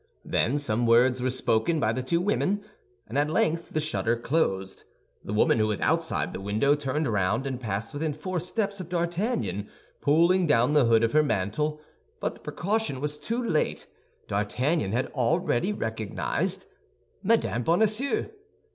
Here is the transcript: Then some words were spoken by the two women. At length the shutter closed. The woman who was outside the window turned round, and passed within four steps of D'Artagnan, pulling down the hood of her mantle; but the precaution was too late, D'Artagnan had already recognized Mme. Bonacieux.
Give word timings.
Then 0.25 0.57
some 0.57 0.87
words 0.87 1.21
were 1.21 1.29
spoken 1.29 1.79
by 1.79 1.93
the 1.93 2.01
two 2.01 2.19
women. 2.19 2.63
At 3.07 3.29
length 3.29 3.69
the 3.69 3.79
shutter 3.79 4.17
closed. 4.17 4.83
The 5.23 5.31
woman 5.31 5.59
who 5.59 5.67
was 5.67 5.79
outside 5.79 6.33
the 6.33 6.41
window 6.41 6.73
turned 6.73 7.07
round, 7.07 7.45
and 7.45 7.61
passed 7.61 7.93
within 7.93 8.11
four 8.13 8.39
steps 8.39 8.79
of 8.79 8.89
D'Artagnan, 8.89 9.69
pulling 10.01 10.47
down 10.47 10.73
the 10.73 10.85
hood 10.85 11.03
of 11.03 11.13
her 11.13 11.21
mantle; 11.21 11.79
but 12.19 12.33
the 12.33 12.41
precaution 12.41 12.99
was 12.99 13.19
too 13.19 13.43
late, 13.47 13.85
D'Artagnan 14.27 14.91
had 14.91 15.05
already 15.13 15.71
recognized 15.71 16.65
Mme. 17.21 17.61
Bonacieux. 17.63 18.31